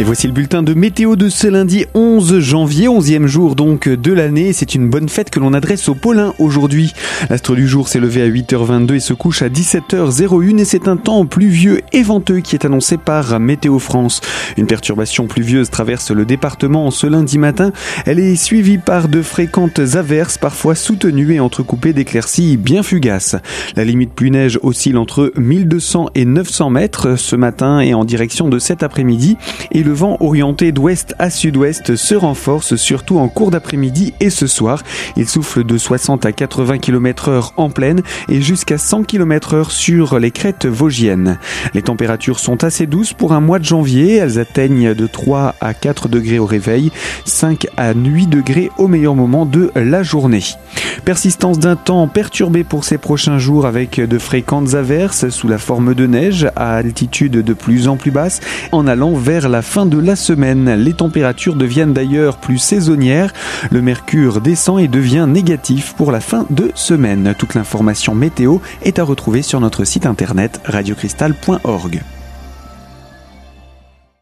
[0.00, 4.12] Et voici le bulletin de météo de ce lundi 11 janvier, 11e jour donc de
[4.12, 4.52] l'année.
[4.52, 6.92] C'est une bonne fête que l'on adresse au Paulin aujourd'hui.
[7.28, 10.96] L'astre du jour s'est levé à 8h22 et se couche à 17h01 et c'est un
[10.96, 14.20] temps pluvieux et venteux qui est annoncé par Météo France.
[14.56, 17.72] Une perturbation pluvieuse traverse le département ce lundi matin.
[18.06, 23.34] Elle est suivie par de fréquentes averses, parfois soutenues et entrecoupées d'éclaircies bien fugaces.
[23.74, 28.60] La limite pluie-neige oscille entre 1200 et 900 mètres ce matin et en direction de
[28.60, 29.36] cet après-midi.
[29.88, 34.82] Le vent orienté d'ouest à sud-ouest se renforce surtout en cours d'après-midi et ce soir.
[35.16, 39.70] Il souffle de 60 à 80 km heure en pleine et jusqu'à 100 km heure
[39.70, 41.38] sur les crêtes vosgiennes.
[41.72, 44.16] Les températures sont assez douces pour un mois de janvier.
[44.16, 46.92] Elles atteignent de 3 à 4 degrés au réveil,
[47.24, 50.44] 5 à 8 degrés au meilleur moment de la journée.
[51.06, 55.94] Persistance d'un temps perturbé pour ces prochains jours avec de fréquentes averses sous la forme
[55.94, 58.40] de neige à altitude de plus en plus basse
[58.72, 60.74] en allant vers la fin de la semaine.
[60.74, 63.32] Les températures deviennent d'ailleurs plus saisonnières.
[63.70, 67.32] Le mercure descend et devient négatif pour la fin de semaine.
[67.38, 72.00] Toute l'information météo est à retrouver sur notre site internet radiocristal.org.